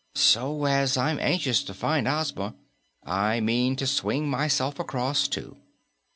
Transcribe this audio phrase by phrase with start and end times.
[0.15, 2.55] So as I'm anxious to find Ozma,
[3.05, 5.57] I mean to swing myself across too."